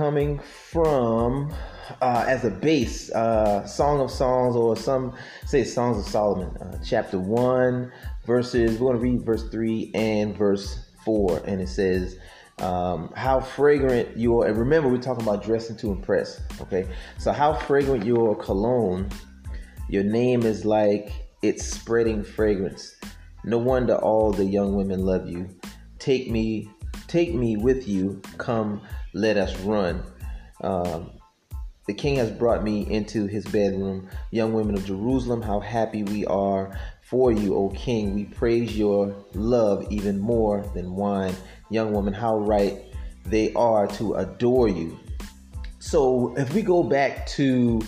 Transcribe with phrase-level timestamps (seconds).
[0.00, 1.52] coming from
[2.00, 5.14] uh, as a base, uh, Song of Songs, or some
[5.44, 7.92] say Songs of Solomon, uh, chapter 1,
[8.24, 11.42] verses, we're going to read verse 3 and verse 4.
[11.44, 12.16] And it says,
[12.60, 16.88] um, How fragrant your, and remember, we're talking about dressing to impress, okay?
[17.18, 19.08] So, how fragrant your cologne,
[19.88, 22.94] your name is like it's spreading fragrance.
[23.44, 25.48] No wonder all the young women love you.
[25.98, 26.70] Take me,
[27.06, 28.20] take me with you.
[28.36, 28.82] Come,
[29.14, 30.02] let us run.
[30.60, 31.12] Um,
[31.86, 34.08] the king has brought me into his bedroom.
[34.30, 36.78] Young women of Jerusalem, how happy we are
[37.10, 38.14] for you, O king.
[38.14, 41.34] We praise your love even more than wine.
[41.68, 42.84] Young woman, how right
[43.26, 44.96] they are to adore you.
[45.80, 47.82] So if we go back to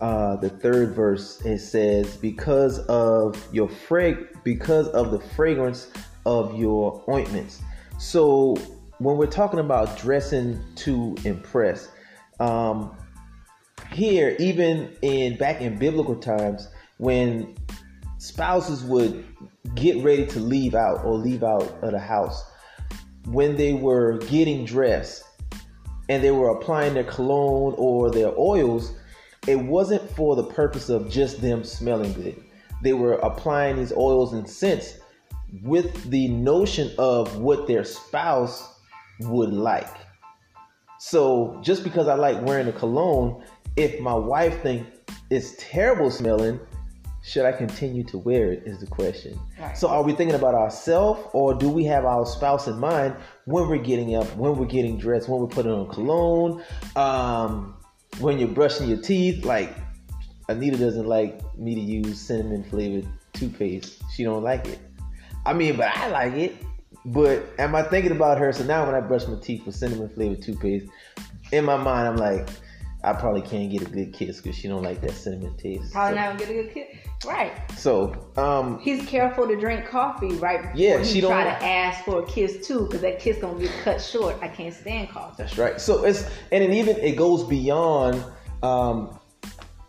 [0.00, 5.90] uh, the third verse, it says, "Because of your frag, because of the fragrance
[6.24, 7.60] of your ointments."
[7.98, 8.56] So
[8.98, 11.90] when we're talking about dressing to impress,
[12.40, 12.96] um,
[13.92, 17.54] here, even in back in biblical times, when
[18.22, 19.24] spouses would
[19.74, 22.44] get ready to leave out or leave out of the house,
[23.26, 25.24] when they were getting dressed
[26.08, 28.94] and they were applying their cologne or their oils,
[29.48, 32.40] it wasn't for the purpose of just them smelling good.
[32.80, 34.98] They were applying these oils and scents
[35.64, 38.72] with the notion of what their spouse
[39.20, 39.96] would like.
[41.00, 43.42] So just because I like wearing a cologne,
[43.74, 44.96] if my wife thinks
[45.28, 46.60] it's terrible smelling,
[47.22, 48.64] should I continue to wear it?
[48.66, 49.38] Is the question.
[49.60, 49.76] Right.
[49.78, 53.68] So are we thinking about ourselves, or do we have our spouse in mind when
[53.68, 56.62] we're getting up, when we're getting dressed, when we're putting on cologne,
[56.96, 57.76] um,
[58.18, 59.44] when you're brushing your teeth?
[59.44, 59.74] Like
[60.48, 64.02] Anita doesn't like me to use cinnamon flavored toothpaste.
[64.14, 64.80] She don't like it.
[65.46, 66.56] I mean, but I like it.
[67.04, 68.52] But am I thinking about her?
[68.52, 70.86] So now when I brush my teeth with cinnamon flavored toothpaste,
[71.52, 72.48] in my mind I'm like,
[73.04, 75.92] I probably can't get a good kiss because she don't like that cinnamon taste.
[75.92, 76.20] Probably so.
[76.20, 77.52] not gonna get a good kiss, right?
[77.76, 80.74] So, um, he's careful to drink coffee, right?
[80.76, 83.72] Yeah, she don't try to ask for a kiss too, because that kiss gonna get
[83.82, 84.36] cut short.
[84.40, 85.34] I can't stand coffee.
[85.38, 85.80] That's right.
[85.80, 88.24] So it's and it even it goes beyond
[88.62, 89.18] um,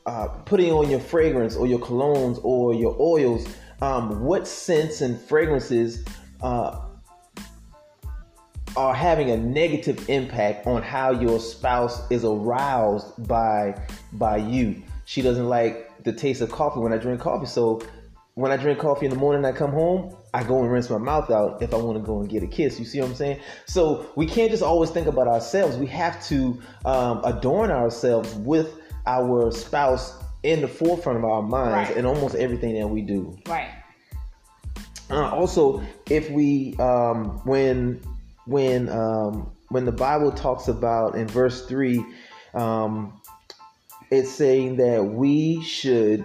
[0.07, 3.47] uh, putting on your fragrance or your colognes or your oils.
[3.81, 6.05] Um, what scents and fragrances
[6.41, 6.79] uh,
[8.75, 13.79] are having a negative impact on how your spouse is aroused by
[14.13, 14.81] by you.
[15.05, 17.45] She doesn't like the taste of coffee when I drink coffee.
[17.45, 17.81] So
[18.35, 20.97] when I drink coffee in the morning, I come home, I go and rinse my
[20.97, 22.79] mouth out if I want to go and get a kiss.
[22.79, 23.39] You see what I'm saying?
[23.65, 25.77] So we can't just always think about ourselves.
[25.77, 31.89] We have to um, adorn ourselves with our spouse in the forefront of our minds
[31.89, 31.97] right.
[31.97, 33.37] in almost everything that we do.
[33.47, 33.69] Right.
[35.09, 38.01] Uh, also, if we um, when
[38.45, 42.05] when um, when the Bible talks about in verse three,
[42.53, 43.21] um,
[44.11, 46.23] it's saying that we should,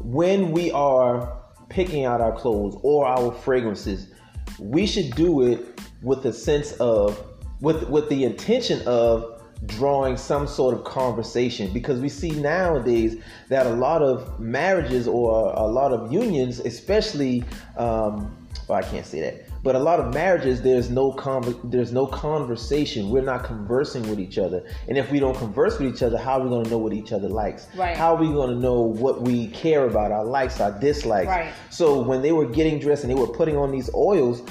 [0.00, 1.36] when we are
[1.68, 4.12] picking out our clothes or our fragrances,
[4.58, 7.20] we should do it with a sense of
[7.60, 11.72] with with the intention of drawing some sort of conversation.
[11.72, 13.16] Because we see nowadays
[13.48, 17.42] that a lot of marriages or a lot of unions especially
[17.76, 18.36] um,
[18.68, 22.06] well i can't say that but a lot of marriages, there's no con- there's no
[22.06, 23.10] conversation.
[23.10, 24.64] We're not conversing with each other.
[24.88, 26.92] And if we don't converse with each other, how are we going to know what
[26.92, 27.66] each other likes?
[27.76, 27.96] Right.
[27.96, 31.28] How are we going to know what we care about, our likes, our dislikes?
[31.28, 31.52] Right.
[31.70, 34.42] So when they were getting dressed and they were putting on these oils,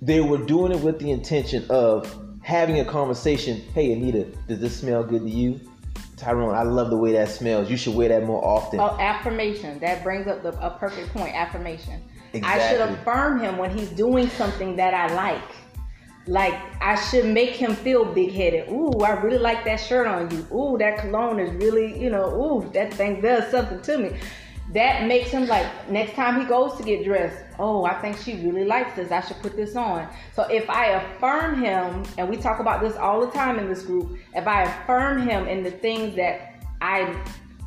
[0.00, 3.60] they were doing it with the intention of having a conversation.
[3.74, 5.60] Hey, Anita, does this smell good to you?
[6.16, 7.70] Tyrone, I love the way that smells.
[7.70, 8.80] You should wear that more often.
[8.80, 9.78] Oh, affirmation.
[9.80, 11.34] That brings up the, a perfect point.
[11.34, 12.02] Affirmation.
[12.34, 12.62] Exactly.
[12.62, 15.42] I should affirm him when he's doing something that I like.
[16.26, 18.68] Like I should make him feel big headed.
[18.70, 20.46] Ooh, I really like that shirt on you.
[20.56, 24.16] Ooh, that cologne is really, you know, ooh, that thing does something to me.
[24.72, 28.36] That makes him like next time he goes to get dressed, oh, I think she
[28.36, 29.12] really likes this.
[29.12, 30.08] I should put this on.
[30.34, 33.82] So if I affirm him, and we talk about this all the time in this
[33.82, 37.22] group, if I affirm him in the things that I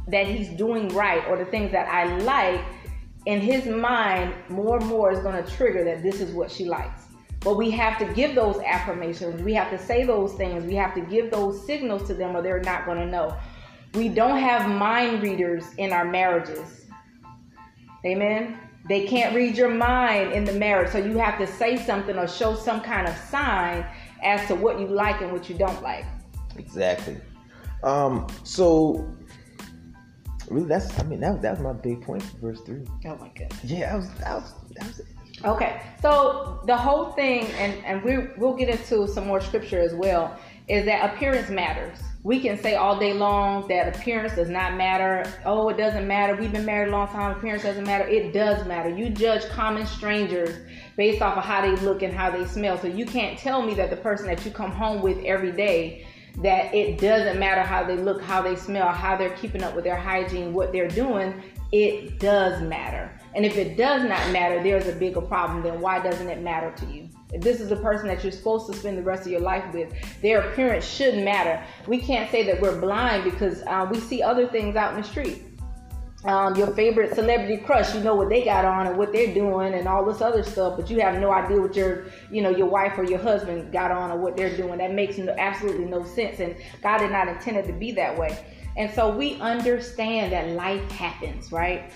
[0.07, 2.61] that he's doing right or the things that I like,
[3.27, 6.63] in his mind, more and more is going to trigger that this is what she
[6.63, 7.07] likes.
[7.41, 9.41] But we have to give those affirmations.
[9.41, 10.63] We have to say those things.
[10.63, 13.38] We have to give those signals to them or they're not going to know.
[13.95, 16.85] We don't have mind readers in our marriages.
[18.06, 18.57] Amen.
[18.88, 22.30] They can't read your mind in the marriage, so you have to say something or
[22.30, 23.85] show some kind of sign
[24.23, 26.06] as to what you like and what you don't like.
[26.56, 27.18] Exactly.
[27.83, 29.06] Um, so
[30.49, 32.85] really, that's I mean that that was my big point for verse three.
[33.05, 33.63] Oh my goodness.
[33.63, 34.99] Yeah, that was that was that was.
[34.99, 35.05] It.
[35.45, 39.94] Okay, so the whole thing, and and we we'll get into some more scripture as
[39.94, 40.35] well,
[40.67, 41.99] is that appearance matters.
[42.23, 45.31] We can say all day long that appearance does not matter.
[45.45, 46.35] Oh, it doesn't matter.
[46.35, 47.38] We've been married a long time.
[47.38, 48.07] Appearance doesn't matter.
[48.07, 48.89] It does matter.
[48.89, 50.57] You judge common strangers
[50.97, 52.77] based off of how they look and how they smell.
[52.79, 56.05] So you can't tell me that the person that you come home with every day
[56.37, 59.83] that it doesn't matter how they look, how they smell, how they're keeping up with
[59.83, 61.41] their hygiene, what they're doing.
[61.71, 63.11] It does matter.
[63.35, 65.61] And if it does not matter, there's a bigger problem.
[65.61, 67.09] Then why doesn't it matter to you?
[67.33, 69.65] If this is the person that you're supposed to spend the rest of your life
[69.73, 71.61] with, their appearance should matter.
[71.87, 75.07] We can't say that we're blind because uh, we see other things out in the
[75.07, 75.43] street.
[76.27, 79.74] Um, your favorite celebrity crush, you know what they got on and what they're doing
[79.74, 82.68] and all this other stuff, but you have no idea what your, you know, your
[82.68, 84.77] wife or your husband got on or what they're doing.
[84.79, 88.18] That makes no, absolutely no sense, and God did not intend it to be that
[88.18, 88.38] way.
[88.75, 91.91] And so we understand that life happens, right?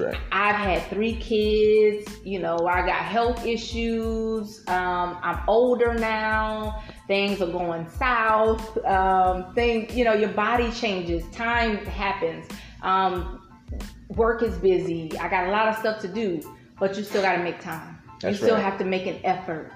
[0.00, 0.16] Right.
[0.32, 2.10] I've had three kids.
[2.24, 4.60] You know, I got health issues.
[4.66, 6.82] Um, I'm older now.
[7.06, 8.82] Things are going south.
[8.86, 11.22] Um, things, you know, your body changes.
[11.30, 12.46] Time happens.
[12.82, 13.41] Um,
[14.16, 15.16] work is busy.
[15.18, 16.40] I got a lot of stuff to do,
[16.78, 17.98] but you still got to make time.
[18.20, 18.64] That's you still right.
[18.64, 19.72] have to make an effort.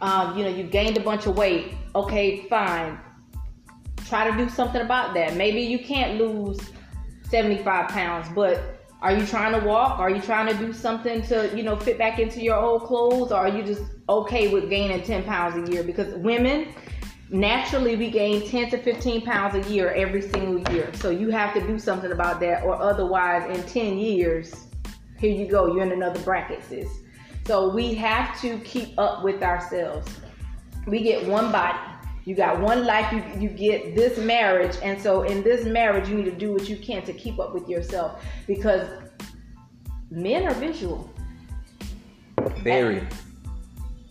[0.00, 1.74] Um, you know, you gained a bunch of weight.
[1.94, 2.98] Okay, fine.
[4.06, 5.36] Try to do something about that.
[5.36, 6.60] Maybe you can't lose
[7.30, 9.98] 75 pounds, but are you trying to walk?
[9.98, 13.32] Are you trying to do something to, you know, fit back into your old clothes?
[13.32, 15.82] Or are you just okay with gaining 10 pounds a year?
[15.82, 16.74] Because women,
[17.30, 20.90] naturally, we gain 10 to 15 pounds a year every single year.
[20.94, 24.66] So you have to do something about that, or otherwise, in 10 years,
[25.18, 26.88] here you go, you're in another bracket, sis.
[27.46, 30.08] So we have to keep up with ourselves.
[30.86, 31.78] We get one body
[32.26, 34.76] you got one life, you, you get this marriage.
[34.82, 37.54] And so in this marriage, you need to do what you can to keep up
[37.54, 38.88] with yourself because
[40.10, 41.08] men are visual.
[42.64, 43.06] Very.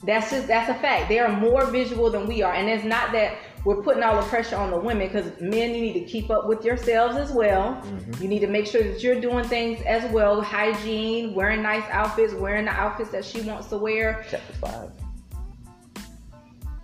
[0.05, 1.09] That's just that's a fact.
[1.09, 4.27] They are more visual than we are, and it's not that we're putting all the
[4.27, 7.75] pressure on the women because men, you need to keep up with yourselves as well.
[7.75, 8.21] Mm-hmm.
[8.21, 12.33] You need to make sure that you're doing things as well, hygiene, wearing nice outfits,
[12.33, 14.23] wearing the outfits that she wants to wear.
[14.29, 14.91] Chapter five.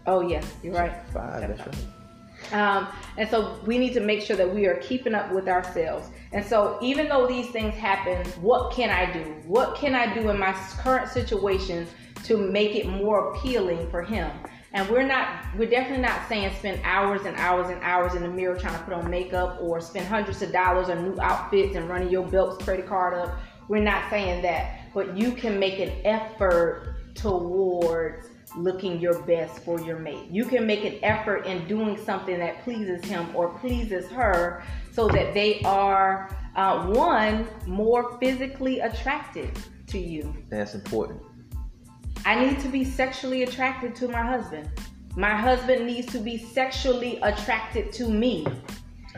[0.08, 0.94] Oh yeah, you're right.
[1.14, 1.42] Five.
[1.42, 1.86] That's right.
[2.54, 6.10] Um, and so we need to make sure that we are keeping up with ourselves.
[6.34, 9.36] And so even though these things happen, what can I do?
[9.46, 11.88] What can I do in my current situation
[12.24, 14.32] to make it more appealing for him?
[14.74, 18.30] And we're not, we're definitely not saying spend hours and hours and hours in the
[18.30, 21.90] mirror trying to put on makeup or spend hundreds of dollars on new outfits and
[21.90, 23.38] running your Belks credit card up.
[23.68, 29.80] We're not saying that, but you can make an effort towards looking your best for
[29.82, 30.30] your mate.
[30.30, 35.08] You can make an effort in doing something that pleases him or pleases her so
[35.10, 39.52] that they are, uh, one, more physically attracted
[39.88, 40.34] to you.
[40.50, 41.22] That's important.
[42.26, 44.70] I need to be sexually attracted to my husband.
[45.16, 48.46] My husband needs to be sexually attracted to me.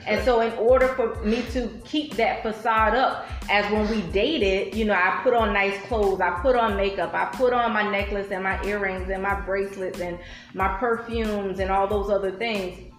[0.07, 4.75] And so, in order for me to keep that facade up, as when we dated,
[4.75, 7.89] you know, I put on nice clothes, I put on makeup, I put on my
[7.89, 10.17] necklace and my earrings and my bracelets and
[10.53, 12.91] my perfumes and all those other things.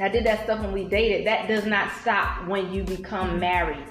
[0.00, 1.26] I did that stuff when we dated.
[1.26, 3.86] That does not stop when you become married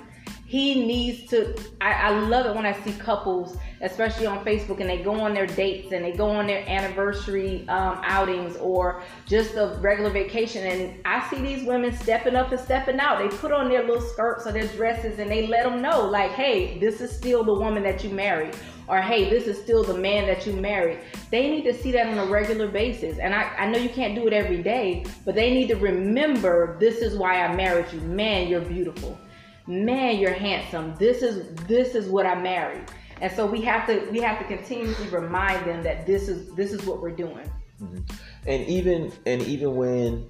[0.53, 4.87] he needs to I, I, love it when i see couples especially on facebook and
[4.87, 9.55] they go on their dates and they go on their anniversary um, outings or just
[9.55, 10.63] a regular vacation.
[10.67, 13.17] And i see these women stepping up and stepping out.
[13.17, 16.29] They put on their little skirts or their dresses and they let them know like
[16.33, 18.55] hey this is still the woman that you married.
[18.87, 20.99] Or hey this is still the man that you married.
[21.31, 23.17] They need to see that on a regular basis.
[23.17, 26.77] And I, I know you can't do it every day but they need to remember
[26.79, 28.01] this is why i married you.
[28.01, 29.17] Man you're beautiful
[29.67, 30.95] man, you're handsome.
[30.97, 32.85] This is this is what I married.
[33.21, 36.73] And so we have to we have to continuously remind them that this is this
[36.73, 37.49] is what we're doing.
[37.81, 37.99] Mm-hmm.
[38.47, 40.29] And even and even when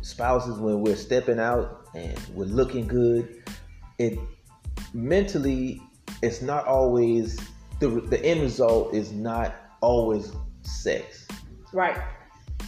[0.00, 3.42] spouses when we're stepping out and we're looking good,
[3.98, 4.18] it
[4.94, 5.82] mentally
[6.22, 7.38] it's not always
[7.80, 11.26] the the end result is not always sex.
[11.72, 11.98] Right.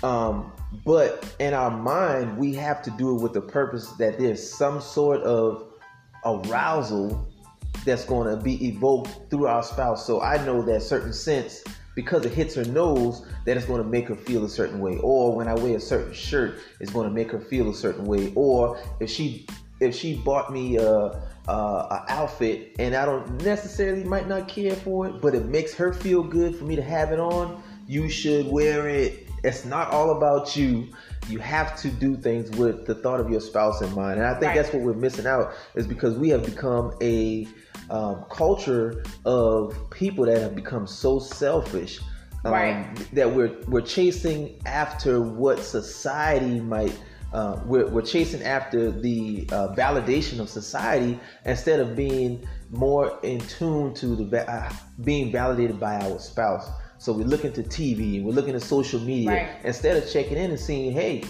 [0.02, 0.52] Um,
[0.84, 4.80] but in our mind, we have to do it with the purpose that there's some
[4.80, 5.70] sort of
[6.25, 7.29] arousal
[7.85, 10.07] that's going to be evoked through our spouse.
[10.07, 13.89] So I know that certain scents because it hits her nose that it's going to
[13.89, 17.07] make her feel a certain way or when i wear a certain shirt it's going
[17.07, 19.45] to make her feel a certain way or if she
[19.81, 24.77] if she bought me a, a, a outfit and I don't necessarily might not care
[24.77, 28.09] for it, but it makes her feel good for me to have it on, you
[28.09, 29.29] should wear it.
[29.42, 30.88] It's not all about you.
[31.28, 34.32] You have to do things with the thought of your spouse in mind, and I
[34.32, 34.56] think right.
[34.56, 37.47] that's what we're missing out is because we have become a
[37.90, 42.00] um, culture of people that have become so selfish
[42.44, 43.09] um, right.
[43.12, 46.97] that we're we're chasing after what society might
[47.32, 53.40] uh, we're, we're chasing after the uh, validation of society instead of being more in
[53.40, 54.73] tune to the uh,
[55.04, 56.68] being validated by our spouse.
[57.00, 59.64] So we're looking to TV, we're looking at social media right.
[59.64, 61.25] instead of checking in and seeing, hey,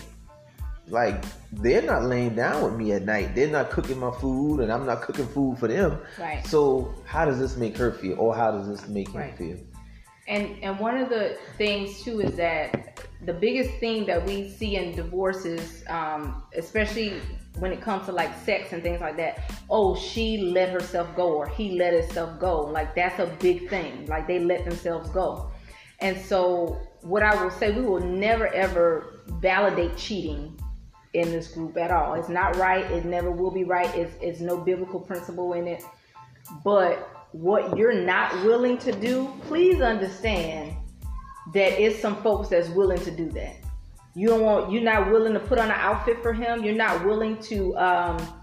[0.88, 3.36] like they're not laying down with me at night.
[3.36, 6.00] They're not cooking my food, and I'm not cooking food for them.
[6.18, 6.44] Right.
[6.44, 9.30] So how does this make her feel, or how does this make right.
[9.30, 9.66] him feel?
[10.26, 14.74] And and one of the things too is that the biggest thing that we see
[14.74, 17.20] in divorces, um, especially
[17.60, 21.32] when it comes to like sex and things like that, oh, she let herself go
[21.32, 22.62] or he let himself go.
[22.62, 24.06] Like that's a big thing.
[24.06, 25.48] Like they let themselves go.
[26.00, 30.58] And so what I will say, we will never ever validate cheating
[31.12, 32.14] in this group at all.
[32.14, 32.84] It's not right.
[32.90, 33.92] It never will be right.
[33.96, 35.82] It's, it's no biblical principle in it.
[36.64, 40.76] But what you're not willing to do, please understand
[41.52, 43.56] that it's some folks that's willing to do that.
[44.14, 46.64] You don't want you're not willing to put on an outfit for him.
[46.64, 48.39] You're not willing to um,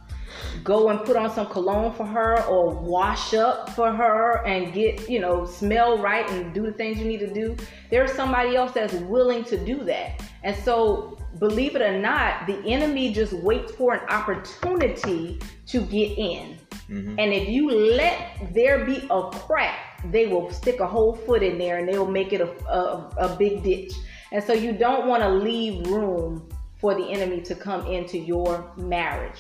[0.64, 5.10] go and put on some cologne for her or wash up for her and get
[5.10, 7.56] you know smell right and do the things you need to do.
[7.90, 12.58] There's somebody else that's willing to do that, and so believe it or not, the
[12.66, 16.58] enemy just waits for an opportunity to get in.
[16.90, 17.20] Mm-hmm.
[17.20, 21.58] And if you let there be a crack, they will stick a whole foot in
[21.58, 23.94] there and they will make it a, a, a big ditch.
[24.32, 28.72] And so you don't want to leave room for the enemy to come into your
[28.78, 29.40] marriage.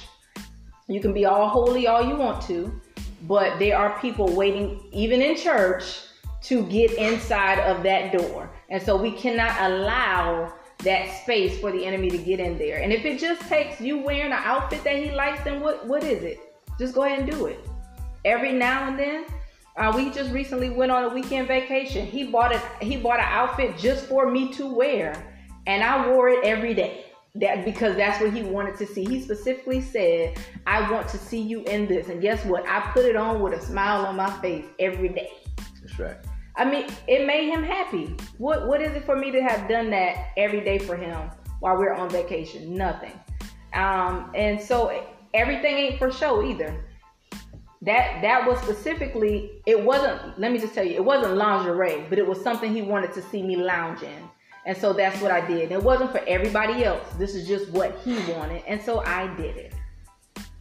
[0.87, 2.81] You can be all holy all you want to,
[3.23, 5.99] but there are people waiting, even in church,
[6.43, 8.49] to get inside of that door.
[8.69, 10.53] And so we cannot allow
[10.83, 12.81] that space for the enemy to get in there.
[12.81, 16.03] And if it just takes you wearing an outfit that he likes, then what what
[16.03, 16.39] is it?
[16.79, 17.59] Just go ahead and do it.
[18.23, 19.25] Every now and then.
[19.75, 22.03] Uh, we just recently went on a weekend vacation.
[22.03, 22.61] He bought it.
[22.81, 25.13] He bought an outfit just for me to wear,
[25.67, 27.06] and I wore it every day.
[27.39, 29.05] That because that's what he wanted to see.
[29.05, 32.67] He specifically said, "I want to see you in this." And guess what?
[32.67, 35.31] I put it on with a smile on my face every day.
[35.81, 36.17] That's right.
[36.55, 38.15] I mean, it made him happy.
[38.39, 41.29] What What is it for me to have done that every day for him
[41.59, 42.73] while we're on vacation?
[42.75, 43.13] Nothing.
[43.73, 45.03] Um, and so
[45.33, 46.83] everything ain't for show either.
[47.83, 49.61] That that was specifically.
[49.67, 50.39] It wasn't.
[50.39, 53.21] Let me just tell you, it wasn't lingerie, but it was something he wanted to
[53.21, 54.26] see me lounge in.
[54.67, 55.71] And so that's what I did.
[55.71, 57.07] It wasn't for everybody else.
[57.17, 59.73] This is just what he wanted, and so I did it.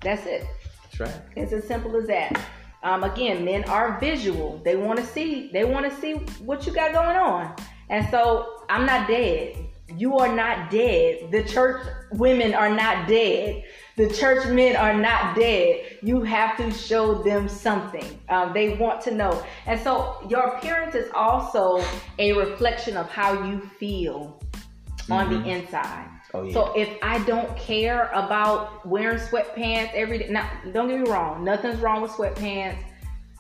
[0.00, 0.46] That's it.
[0.84, 1.22] That's right.
[1.34, 2.40] It's as simple as that.
[2.84, 4.60] Um, again, men are visual.
[4.64, 5.50] They want to see.
[5.52, 6.12] They want to see
[6.44, 7.56] what you got going on.
[7.90, 9.56] And so I'm not dead.
[9.96, 11.32] You are not dead.
[11.32, 13.64] The church women are not dead.
[13.96, 15.98] The church men are not dead.
[16.02, 18.20] You have to show them something.
[18.28, 19.42] Um, they want to know.
[19.64, 21.82] And so your appearance is also
[22.18, 25.12] a reflection of how you feel mm-hmm.
[25.12, 25.48] on the mm-hmm.
[25.48, 26.08] inside.
[26.34, 26.52] Oh, yeah.
[26.52, 31.42] So if I don't care about wearing sweatpants every day, now don't get me wrong,
[31.42, 32.76] nothing's wrong with sweatpants,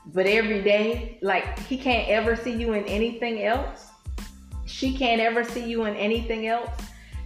[0.06, 3.90] but every day, like he can't ever see you in anything else.
[4.64, 6.70] She can't ever see you in anything else.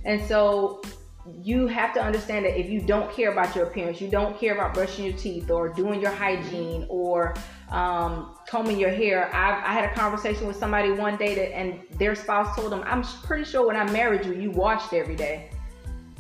[0.05, 0.83] And so
[1.27, 4.55] you have to understand that if you don't care about your appearance, you don't care
[4.55, 7.35] about brushing your teeth or doing your hygiene or
[7.71, 9.33] um, combing your hair.
[9.35, 12.83] I, I, had a conversation with somebody one day that, and their spouse told them,
[12.87, 15.51] "I'm pretty sure when I married you, you washed every day."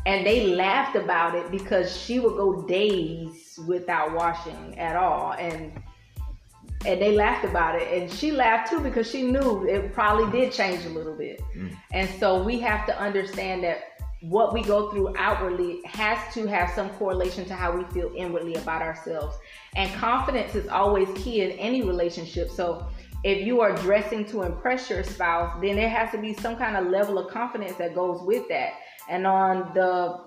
[0.06, 5.72] And they laughed about it because she would go days without washing at all, and
[6.86, 10.52] and they laughed about it, and she laughed too because she knew it probably did
[10.52, 11.40] change a little bit.
[11.56, 11.76] Mm.
[11.92, 13.89] And so we have to understand that
[14.20, 18.54] what we go through outwardly has to have some correlation to how we feel inwardly
[18.56, 19.36] about ourselves.
[19.76, 22.50] And confidence is always key in any relationship.
[22.50, 22.86] So
[23.24, 26.76] if you are dressing to impress your spouse, then there has to be some kind
[26.76, 28.74] of level of confidence that goes with that.
[29.08, 30.20] And on the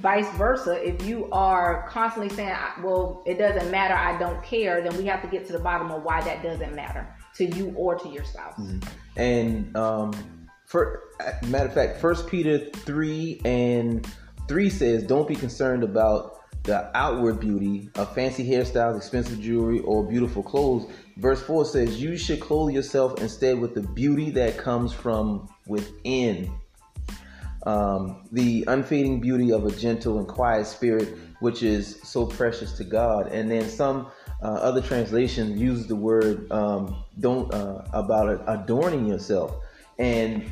[0.00, 4.96] vice versa, if you are constantly saying, well, it doesn't matter, I don't care, then
[4.96, 7.06] we have to get to the bottom of why that doesn't matter
[7.36, 8.54] to you or to your spouse.
[8.58, 8.88] Mm-hmm.
[9.20, 10.39] And, um,
[10.70, 11.02] for
[11.48, 14.06] matter of fact, First Peter three and
[14.46, 20.04] three says, "Don't be concerned about the outward beauty of fancy hairstyles, expensive jewelry, or
[20.04, 20.86] beautiful clothes."
[21.16, 26.52] Verse four says, "You should clothe yourself instead with the beauty that comes from within."
[27.64, 32.84] um, the unfading beauty of a gentle and quiet spirit, which is so precious to
[32.84, 33.28] God.
[33.32, 34.06] And then some
[34.42, 39.54] uh, other translations use the word um, don't uh, about adorning yourself,
[40.00, 40.50] and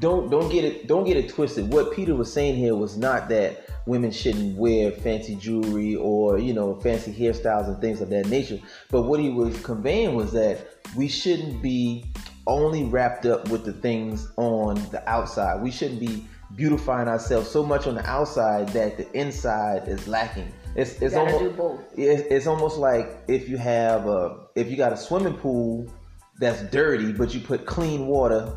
[0.00, 1.72] don't don't get it don't get it twisted.
[1.72, 6.52] What Peter was saying here was not that women shouldn't wear fancy jewelry or you
[6.52, 8.58] know fancy hairstyles and things of that nature.
[8.90, 12.04] But what he was conveying was that we shouldn't be
[12.46, 15.62] only wrapped up with the things on the outside.
[15.62, 20.52] We shouldn't be beautifying ourselves so much on the outside that the inside is lacking.
[20.74, 24.96] It's it's almost it's, it's almost like if you have a if you got a
[24.96, 25.88] swimming pool
[26.38, 28.54] that's dirty, but you put clean water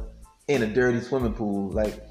[0.53, 2.03] in a dirty swimming pool, like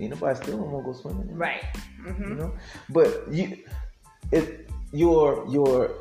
[0.00, 1.34] ain't nobody still want to go swimming.
[1.34, 1.62] Right.
[2.06, 2.22] Mm-hmm.
[2.22, 2.54] You know,
[2.88, 3.58] but you
[4.32, 4.50] if
[4.92, 5.94] your your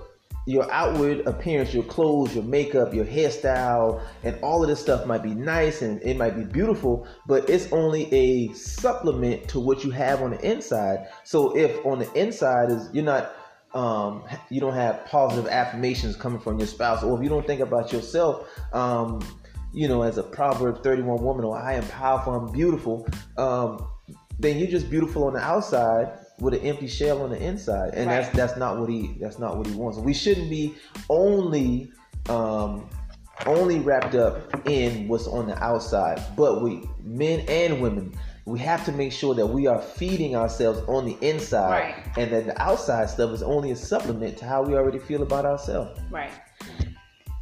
[0.45, 5.21] your outward appearance, your clothes, your makeup, your hairstyle, and all of this stuff might
[5.21, 9.91] be nice and it might be beautiful, but it's only a supplement to what you
[9.91, 11.07] have on the inside.
[11.23, 13.35] So if on the inside is you're not
[13.73, 17.61] um, you don't have positive affirmations coming from your spouse, or if you don't think
[17.61, 19.19] about yourself, um,
[19.73, 23.07] you know, as a Proverb 31 woman, or I am powerful, I'm beautiful,
[23.37, 23.87] um,
[24.39, 28.07] then you're just beautiful on the outside, with an empty shell on the inside, and
[28.07, 28.21] right.
[28.21, 29.97] that's that's not what he that's not what he wants.
[29.97, 30.75] We shouldn't be
[31.09, 31.91] only
[32.29, 32.89] um,
[33.45, 38.13] only wrapped up in what's on the outside, but we men and women
[38.49, 42.17] we have to make sure that we are feeding ourselves on the inside, right.
[42.17, 45.45] and that the outside stuff is only a supplement to how we already feel about
[45.45, 45.99] ourselves.
[46.09, 46.31] Right.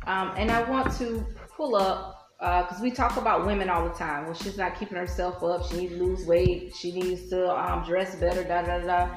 [0.06, 3.96] Um, and I want to pull up because uh, we talk about women all the
[3.96, 4.26] time.
[4.26, 5.66] Well, she's not keeping herself up.
[5.70, 6.76] She needs to lose weight.
[6.76, 8.44] She needs to um, dress better.
[8.44, 9.10] Da da da.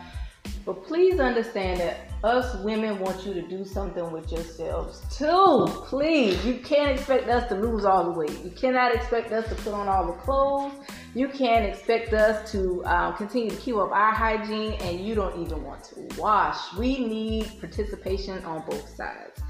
[0.64, 5.66] But please understand that us women want you to do something with yourselves too.
[5.86, 8.44] Please, you can't expect us to lose all the weight.
[8.44, 10.72] You cannot expect us to put on all the clothes.
[11.14, 15.44] You can't expect us to um, continue to keep up our hygiene, and you don't
[15.44, 16.74] even want to wash.
[16.74, 19.40] We need participation on both sides.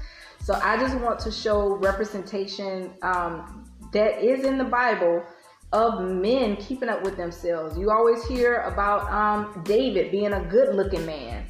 [0.43, 5.23] So I just want to show representation um, that is in the Bible
[5.71, 7.77] of men keeping up with themselves.
[7.77, 11.45] You always hear about um, David being a good looking man.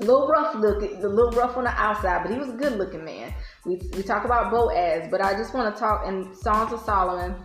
[0.00, 2.78] A little rough looking, a little rough on the outside, but he was a good
[2.78, 3.32] looking man.
[3.64, 7.36] We, we talk about Boaz, but I just want to talk in Songs of Solomon,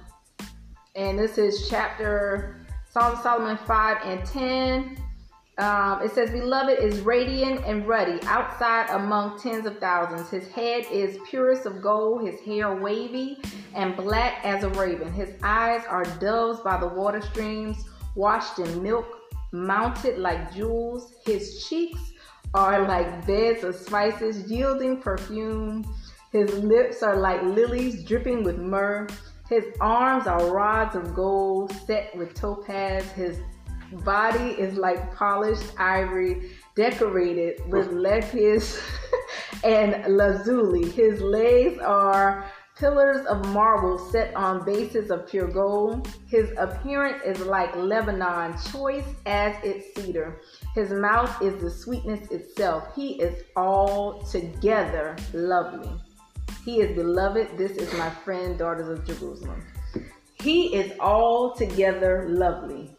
[0.95, 4.97] and this is chapter Songs of Solomon 5 and 10.
[5.61, 10.27] Um, it says, Beloved is radiant and ruddy, outside among tens of thousands.
[10.31, 13.37] His head is purest of gold, his hair wavy
[13.75, 15.13] and black as a raven.
[15.13, 17.77] His eyes are doves by the water streams,
[18.15, 19.05] washed in milk,
[19.51, 21.13] mounted like jewels.
[21.25, 22.11] His cheeks
[22.55, 25.85] are like beds of spices, yielding perfume.
[26.31, 29.05] His lips are like lilies dripping with myrrh.
[29.47, 33.11] His arms are rods of gold set with topaz.
[33.11, 33.37] His
[34.03, 37.95] body is like polished ivory decorated with oh.
[37.95, 38.81] lapis
[39.63, 40.89] and lazuli.
[40.89, 42.45] His legs are
[42.77, 46.07] pillars of marble set on bases of pure gold.
[46.27, 50.41] His appearance is like Lebanon, choice as its cedar.
[50.73, 52.95] His mouth is the sweetness itself.
[52.95, 55.91] He is altogether lovely.
[56.65, 57.57] He is beloved.
[57.57, 59.63] This is my friend, daughters of Jerusalem.
[60.41, 62.95] He is altogether lovely.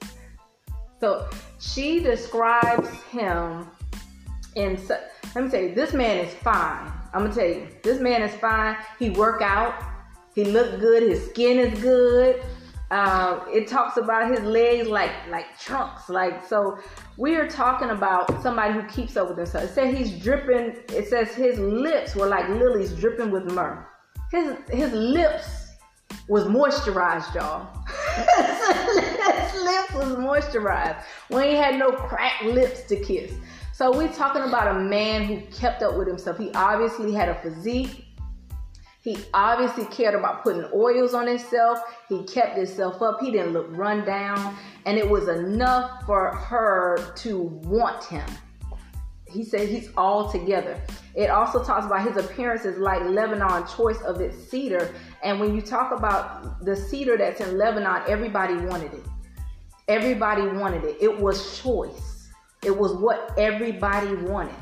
[1.02, 3.66] So she describes him
[4.54, 4.78] in.
[5.34, 6.92] Let me tell you, this man is fine.
[7.12, 8.76] I'm gonna tell you, this man is fine.
[9.00, 9.74] He work out.
[10.36, 11.02] He look good.
[11.02, 12.40] His skin is good.
[12.92, 16.08] Uh, it talks about his legs like like trunks.
[16.08, 16.78] Like so,
[17.16, 19.64] we are talking about somebody who keeps up with himself.
[19.64, 20.84] It says he's dripping.
[20.96, 23.84] It says his lips were like lilies dripping with myrrh.
[24.30, 25.62] His his lips
[26.28, 27.66] was moisturized, y'all.
[28.37, 31.02] His lips was moisturized.
[31.30, 33.32] We ain't had no cracked lips to kiss.
[33.72, 36.38] So we talking about a man who kept up with himself.
[36.38, 38.04] He obviously had a physique.
[39.00, 41.80] He obviously cared about putting oils on himself.
[42.08, 43.20] He kept himself up.
[43.20, 44.56] He didn't look run down.
[44.87, 48.26] And it was enough for her to want him
[49.32, 50.78] he said he's all together.
[51.14, 54.94] It also talks about his appearance is like Lebanon, choice of its cedar.
[55.22, 59.04] And when you talk about the cedar that's in Lebanon, everybody wanted it.
[59.88, 60.96] Everybody wanted it.
[61.00, 62.28] It was choice.
[62.64, 64.54] It was what everybody wanted.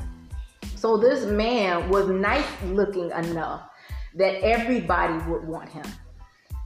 [0.75, 3.61] So this man was nice looking enough
[4.15, 5.85] that everybody would want him.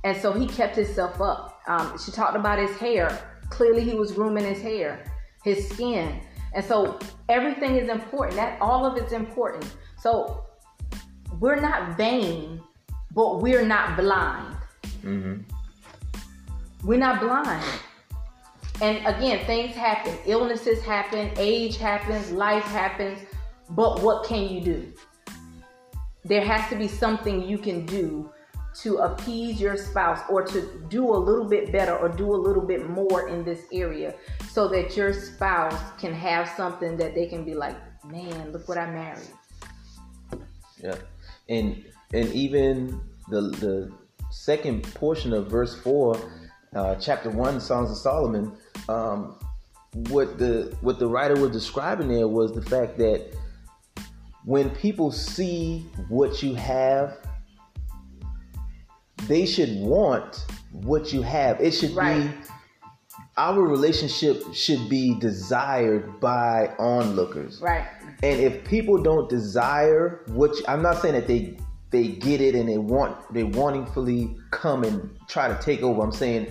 [0.03, 1.62] And so he kept himself up.
[1.67, 3.17] Um, she talked about his hair.
[3.49, 5.03] Clearly, he was grooming his hair,
[5.43, 6.21] his skin.
[6.53, 8.38] And so everything is important.
[8.38, 9.65] That all of it's important.
[9.99, 10.45] So
[11.39, 12.62] we're not vain,
[13.15, 14.56] but we're not blind.
[15.01, 15.41] Mm-hmm.
[16.84, 17.63] We're not blind.
[18.82, 23.19] And again, things happen, illnesses happen, age happens, life happens.
[23.69, 24.93] But what can you do?
[26.25, 28.30] There has to be something you can do
[28.82, 32.62] to appease your spouse or to do a little bit better or do a little
[32.62, 34.13] bit more in this area
[34.49, 38.78] so that your spouse can have something that they can be like, man, look what
[38.78, 39.30] I married.
[40.84, 40.97] Yeah.
[41.47, 43.91] And and even the the
[44.32, 46.18] second portion of verse four,
[46.76, 48.52] uh, chapter one, Songs of Solomon,
[48.89, 49.38] um,
[50.10, 53.34] what the what the writer was describing there was the fact that
[54.44, 57.18] when people see what you have
[59.28, 61.60] they should want what you have.
[61.62, 62.28] It should right.
[62.28, 62.50] be
[63.38, 67.60] our relationship should be desired by onlookers.
[67.62, 67.86] Right.
[68.24, 71.58] And if people don't desire what you, I'm not saying that they
[71.95, 76.01] they get it and they want they wantingly come and try to take over.
[76.01, 76.47] I'm saying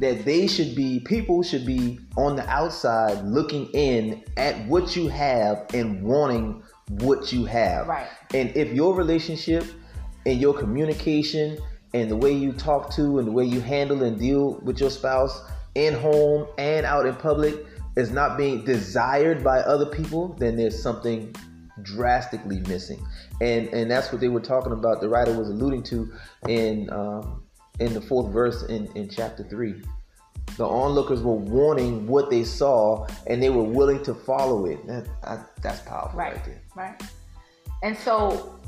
[0.00, 5.08] that they should be people should be on the outside looking in at what you
[5.08, 7.86] have and wanting what you have.
[7.86, 8.08] Right.
[8.34, 9.64] And if your relationship
[10.26, 11.58] and your communication
[11.94, 14.90] and the way you talk to and the way you handle and deal with your
[14.90, 15.40] spouse
[15.74, 17.54] in home and out in public
[17.96, 21.34] is not being desired by other people, then there's something
[21.82, 23.04] drastically missing.
[23.40, 25.00] And and that's what they were talking about.
[25.00, 26.12] The writer was alluding to
[26.48, 27.42] in um,
[27.80, 29.82] in the fourth verse in, in chapter three.
[30.56, 34.84] The onlookers were wanting what they saw, and they were willing to follow it.
[34.86, 36.34] That, I, that's powerful, right?
[36.34, 37.02] Right, right.
[37.82, 38.58] And so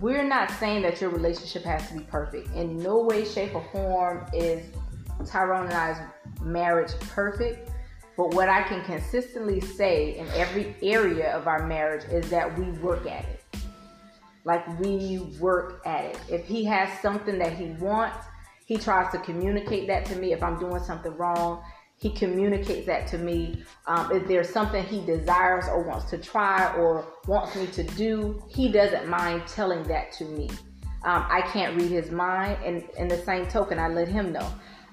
[0.00, 2.52] we're not saying that your relationship has to be perfect.
[2.54, 4.64] In no way, shape, or form is
[5.24, 5.98] Tyrone and I's
[6.42, 7.70] marriage perfect.
[8.16, 12.70] But what I can consistently say in every area of our marriage is that we
[12.80, 13.42] work at it.
[14.44, 16.20] Like we work at it.
[16.28, 18.16] If he has something that he wants,
[18.64, 20.32] he tries to communicate that to me.
[20.32, 21.62] If I'm doing something wrong,
[21.98, 23.64] he communicates that to me.
[23.86, 28.42] Um, if there's something he desires or wants to try or wants me to do,
[28.48, 30.50] he doesn't mind telling that to me.
[31.04, 34.48] Um, I can't read his mind, and in the same token, I let him know.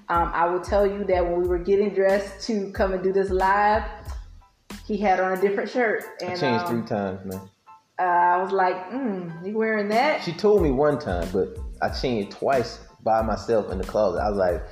[0.08, 3.12] Um, I will tell you that when we were getting dressed to come and do
[3.12, 3.84] this live,
[4.86, 6.04] he had on a different shirt.
[6.20, 7.40] And, I changed three um, times, man.
[7.98, 10.22] Uh, I was like, mm, you wearing that?
[10.22, 14.20] She told me one time, but I changed twice by myself in the closet.
[14.20, 14.62] I was like,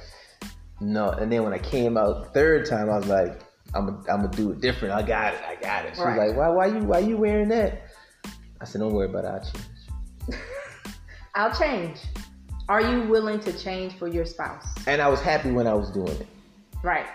[0.80, 3.40] no, and then when I came out third time, I was like,
[3.74, 4.94] I'm gonna I'm gonna do it different.
[4.94, 5.40] I got it.
[5.46, 5.94] I got it.
[5.94, 6.18] She right.
[6.18, 7.82] was like, why why you why you wearing that?
[8.60, 9.28] I said, don't worry about it.
[9.28, 10.38] I'll change.
[11.34, 11.98] I'll change.
[12.68, 14.66] Are you willing to change for your spouse?
[14.86, 16.26] And I was happy when I was doing it.
[16.82, 17.06] Right.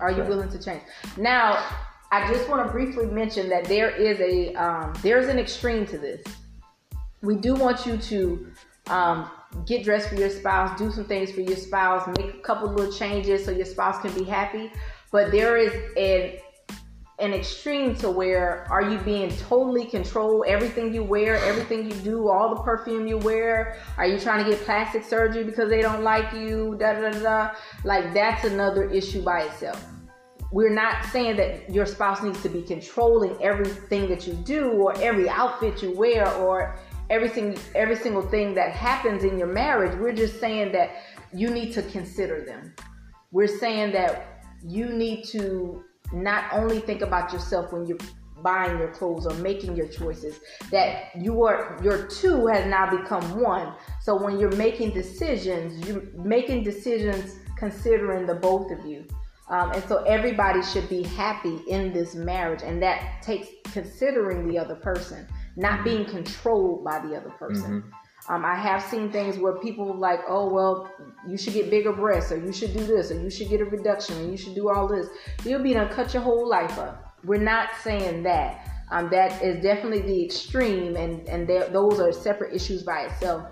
[0.00, 0.28] Are you right.
[0.28, 0.82] willing to change?
[1.16, 1.64] Now,
[2.10, 5.98] I just want to briefly mention that there is a um, there's an extreme to
[5.98, 6.22] this.
[7.22, 8.52] We do want you to
[8.88, 9.30] um,
[9.66, 12.92] get dressed for your spouse, do some things for your spouse, make a couple little
[12.92, 14.72] changes so your spouse can be happy.
[15.10, 16.38] But there is an
[17.18, 20.44] an extreme to where are you being totally controlled?
[20.46, 23.76] Everything you wear everything you do all the perfume you wear.
[23.96, 26.76] Are you trying to get plastic surgery because they don't like you?
[26.78, 27.50] Da da da,
[27.84, 29.84] like that's another issue by itself.
[30.52, 34.96] We're not saying that your spouse needs to be controlling everything that you do or
[34.98, 36.78] every outfit you wear or
[37.10, 39.98] everything every single thing that happens in your marriage.
[39.98, 41.02] We're just saying that
[41.34, 42.74] you need to consider them.
[43.32, 47.98] We're saying that you need to not only think about yourself when you're
[48.42, 50.38] buying your clothes or making your choices
[50.70, 56.04] that you are your two has now become one so when you're making decisions you're
[56.14, 59.04] making decisions considering the both of you
[59.50, 64.56] um, and so everybody should be happy in this marriage and that takes considering the
[64.56, 65.26] other person
[65.58, 67.82] not being controlled by the other person.
[67.82, 67.90] Mm-hmm.
[68.28, 70.90] Um, I have seen things where people like, oh well,
[71.26, 73.64] you should get bigger breasts, or you should do this, or you should get a
[73.64, 75.08] reduction, and you should do all this.
[75.44, 77.16] You'll be done cut your whole life up.
[77.24, 78.66] We're not saying that.
[78.90, 83.46] Um, that is definitely the extreme, and and those are separate issues by itself.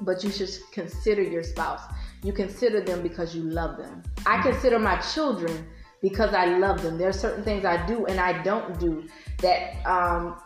[0.00, 1.82] But you should consider your spouse.
[2.22, 4.02] You consider them because you love them.
[4.26, 4.50] I mm-hmm.
[4.50, 5.66] consider my children
[6.02, 6.98] because I love them.
[6.98, 9.04] There are certain things I do and I don't do
[9.38, 10.36] that um,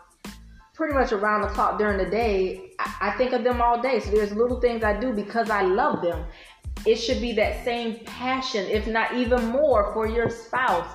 [0.77, 3.99] pretty much around the clock during the day, I, I think of them all day.
[3.99, 6.23] So there's little things I do because I love them.
[6.85, 10.87] It should be that same passion, if not even more, for your spouse.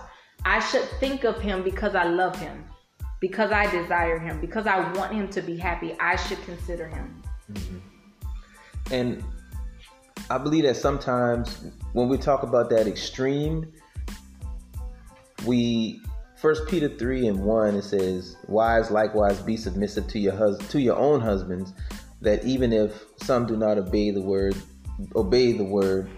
[0.44, 2.64] I should think of him because I love him,
[3.20, 5.96] because I desire him, because I want him to be happy.
[5.98, 7.22] I should consider him.
[7.52, 7.78] Mm-hmm.
[8.94, 9.24] And
[10.30, 13.72] I believe that sometimes when we talk about that extreme,
[15.44, 16.00] we
[16.42, 20.80] First Peter three and one it says, "Wives likewise be submissive to your hus- to
[20.80, 21.72] your own husbands,
[22.20, 24.56] that even if some do not obey the word,
[25.14, 26.10] obey the word,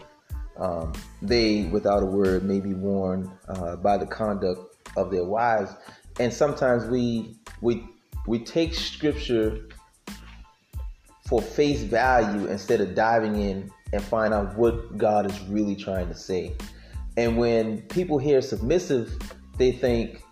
[0.57, 5.71] um, they, without a word, may be warned uh, by the conduct of their wives.
[6.19, 7.87] And sometimes we we
[8.27, 9.69] we take scripture
[11.29, 16.09] for face value instead of diving in and find out what God is really trying
[16.09, 16.55] to say.
[17.19, 19.19] And when people hear submissive,
[19.57, 20.23] they think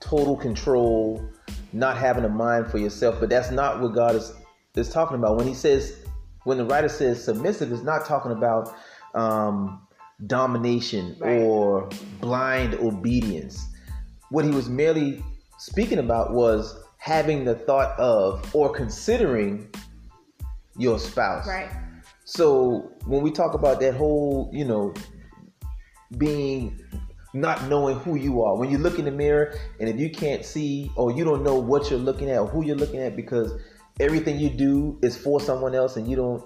[0.00, 1.24] total control,
[1.72, 3.20] not having a mind for yourself.
[3.20, 4.32] But that's not what God is
[4.76, 5.36] is talking about.
[5.36, 6.04] When he says,
[6.44, 8.74] when the writer says submissive, is not talking about
[9.14, 9.86] um,
[10.26, 11.40] domination right.
[11.42, 11.88] or
[12.20, 13.66] blind obedience.
[14.30, 15.22] What he was merely
[15.58, 19.68] speaking about was having the thought of or considering
[20.76, 21.46] your spouse.
[21.46, 21.70] Right.
[22.24, 24.94] So when we talk about that whole, you know,
[26.16, 26.80] being
[27.32, 30.44] not knowing who you are, when you look in the mirror and if you can't
[30.44, 33.52] see or you don't know what you're looking at or who you're looking at because
[34.00, 36.44] everything you do is for someone else and you don't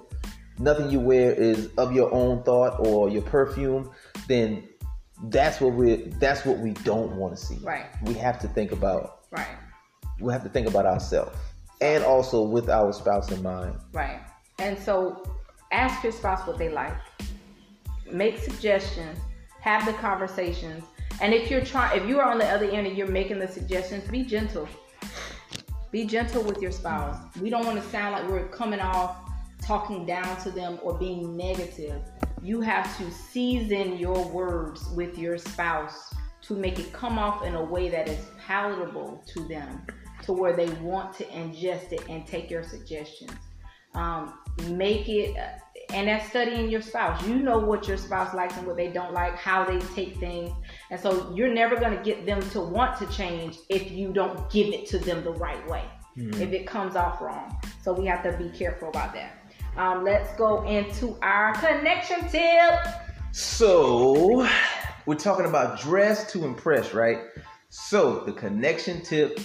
[0.58, 3.90] nothing you wear is of your own thought or your perfume,
[4.28, 4.68] then
[5.24, 7.56] that's what we that's what we don't want to see.
[7.62, 7.86] Right.
[8.02, 9.56] We have to think about Right.
[10.20, 11.36] We have to think about ourselves
[11.80, 13.76] and also with our spouse in mind.
[13.92, 14.20] Right.
[14.58, 15.22] And so
[15.72, 16.94] ask your spouse what they like.
[18.10, 19.18] Make suggestions,
[19.64, 20.84] have the conversations.
[21.22, 23.48] And if you're trying if you are on the other end and you're making the
[23.48, 24.68] suggestions, be gentle.
[25.90, 27.16] Be gentle with your spouse.
[27.40, 29.16] We don't want to sound like we're coming off
[29.62, 32.02] talking down to them or being negative.
[32.42, 37.54] You have to season your words with your spouse to make it come off in
[37.54, 39.86] a way that is palatable to them,
[40.24, 43.32] to where they want to ingest it and take your suggestions.
[43.94, 44.40] Um,
[44.72, 45.34] make it,
[45.94, 47.24] and that's studying your spouse.
[47.26, 50.50] You know what your spouse likes and what they don't like, how they take things.
[50.90, 54.50] And so you're never going to get them to want to change if you don't
[54.50, 55.84] give it to them the right way,
[56.18, 56.42] mm-hmm.
[56.42, 57.56] if it comes off wrong.
[57.80, 59.38] So we have to be careful about that.
[59.76, 62.74] Um, let's go into our connection tip.
[63.32, 64.48] So,
[65.06, 67.18] we're talking about dress to impress, right?
[67.70, 69.40] So, the connection tip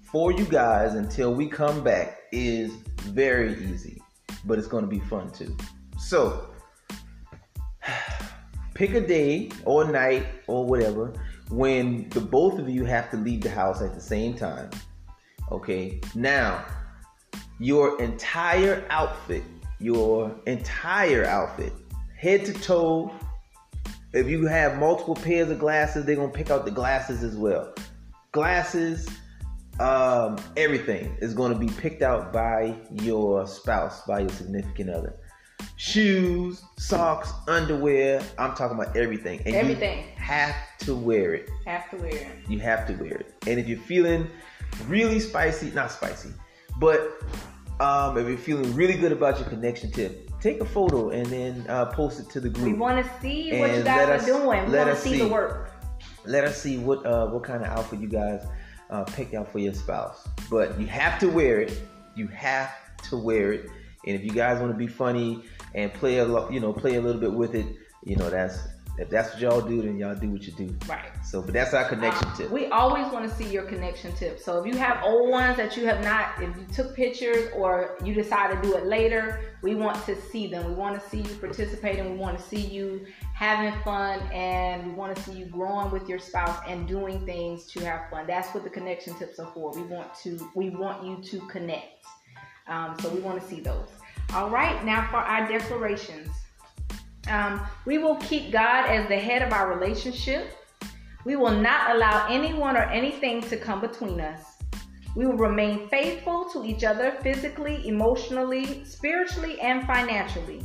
[0.00, 2.72] for you guys until we come back is
[3.02, 4.00] very easy,
[4.46, 5.56] but it's going to be fun too.
[5.98, 6.50] So,
[8.74, 11.12] pick a day or night or whatever
[11.50, 14.70] when the both of you have to leave the house at the same time.
[15.50, 16.64] Okay, now
[17.58, 19.44] your entire outfit,
[19.78, 21.72] your entire outfit,
[22.16, 23.12] head to toe.
[24.12, 27.74] If you have multiple pairs of glasses, they're gonna pick out the glasses as well.
[28.32, 29.08] Glasses,
[29.80, 35.14] um, everything is gonna be picked out by your spouse, by your significant other.
[35.76, 38.22] Shoes, socks, underwear.
[38.38, 39.40] I'm talking about everything.
[39.44, 40.04] And everything.
[40.16, 41.50] have to wear it.
[41.66, 42.28] Have to wear it.
[42.48, 43.34] You have to wear it.
[43.46, 44.28] And if you're feeling
[44.86, 46.30] really spicy, not spicy,
[46.78, 47.20] but
[47.80, 51.66] um, if you're feeling really good about your connection tip, take a photo and then
[51.68, 52.66] uh, post it to the group.
[52.66, 54.70] We want to see what you guys us, are doing.
[54.70, 55.72] We want to see, see, the work.
[56.24, 58.46] Let us see what uh, what kind of outfit you guys
[58.94, 60.26] uh, picked out for your spouse.
[60.48, 61.80] But you have to wear it.
[62.14, 62.70] You have
[63.10, 63.68] to wear it.
[64.06, 65.42] And if you guys want to be funny
[65.74, 67.66] and play a you know play a little bit with it,
[68.04, 68.58] you know that's
[68.96, 70.74] if that's what y'all do, then y'all do what you do.
[70.88, 71.10] Right.
[71.24, 72.50] So, but that's our connection um, tip.
[72.50, 74.38] We always want to see your connection tip.
[74.38, 77.96] So, if you have old ones that you have not, if you took pictures or
[78.04, 80.64] you decide to do it later, we want to see them.
[80.66, 82.12] We want to see you participating.
[82.12, 83.04] We want to see you
[83.34, 87.66] having fun, and we want to see you growing with your spouse and doing things
[87.72, 88.28] to have fun.
[88.28, 89.72] That's what the connection tips are for.
[89.72, 92.04] We want to, we want you to connect.
[92.68, 93.88] Um, so, we want to see those.
[94.32, 94.84] All right.
[94.84, 96.28] Now for our declarations.
[97.28, 100.56] Um, we will keep God as the head of our relationship.
[101.24, 104.40] We will not allow anyone or anything to come between us.
[105.16, 110.62] We will remain faithful to each other physically, emotionally, spiritually, and financially.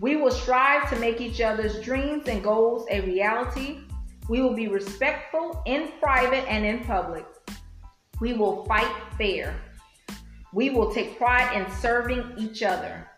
[0.00, 3.78] We will strive to make each other's dreams and goals a reality.
[4.28, 7.24] We will be respectful in private and in public.
[8.20, 9.54] We will fight fair.
[10.52, 13.08] We will take pride in serving each other.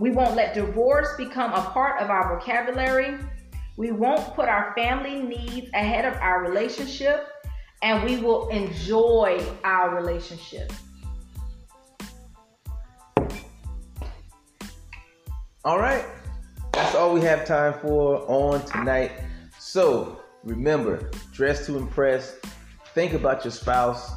[0.00, 3.18] We won't let divorce become a part of our vocabulary.
[3.76, 7.28] We won't put our family needs ahead of our relationship.
[7.82, 10.72] And we will enjoy our relationship.
[15.66, 16.06] All right.
[16.72, 19.12] That's all we have time for on tonight.
[19.58, 22.36] So remember, dress to impress.
[22.94, 24.10] Think about your spouse.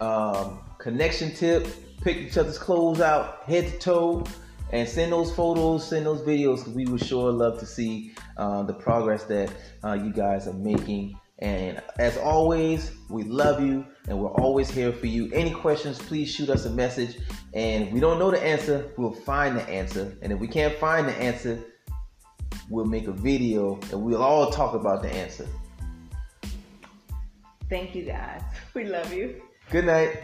[0.00, 1.68] Um, connection tip
[2.00, 4.24] pick each other's clothes out head to toe
[4.72, 8.74] and send those photos, send those videos we would sure love to see uh, the
[8.74, 9.52] progress that
[9.84, 11.18] uh, you guys are making.
[11.40, 15.30] And as always, we love you and we're always here for you.
[15.32, 17.18] Any questions, please shoot us a message.
[17.54, 20.16] And if we don't know the answer, we'll find the answer.
[20.22, 21.58] And if we can't find the answer,
[22.68, 25.46] we'll make a video and we'll all talk about the answer.
[27.68, 28.42] Thank you guys.
[28.74, 29.42] We love you.
[29.70, 30.18] Good night.